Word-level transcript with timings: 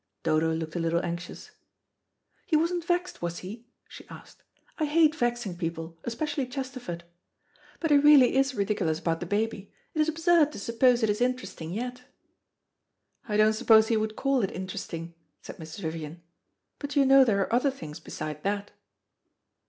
Dodo 0.23 0.51
looked 0.51 0.75
a 0.75 0.79
little 0.79 1.05
anxious. 1.05 1.51
"He 2.47 2.57
wasn't 2.57 2.83
vexed, 2.85 3.21
was 3.21 3.37
he?" 3.45 3.67
she 3.87 4.07
asked. 4.09 4.41
"I 4.79 4.85
hate 4.85 5.13
vexing 5.13 5.59
people, 5.59 5.99
especially 6.03 6.47
Chesterford. 6.47 7.03
But 7.79 7.91
he 7.91 7.97
really 7.99 8.35
is 8.35 8.55
ridiculous 8.55 8.97
about 8.97 9.19
the 9.19 9.27
baby. 9.27 9.71
It 9.93 10.01
is 10.01 10.09
absurd 10.09 10.53
to 10.53 10.59
suppose 10.59 11.03
it 11.03 11.09
is 11.11 11.21
interesting 11.21 11.71
yet." 11.71 12.01
"I 13.29 13.37
don't 13.37 13.53
suppose 13.53 13.89
he 13.89 13.97
would 13.97 14.15
call 14.15 14.41
it 14.41 14.49
interesting," 14.49 15.13
said 15.43 15.57
Mrs. 15.57 15.81
Vivian. 15.81 16.23
"But 16.79 16.95
you 16.95 17.05
know 17.05 17.23
there 17.23 17.39
are 17.41 17.53
other 17.53 17.69
things 17.69 17.99
beside 17.99 18.41
that." 18.41 18.71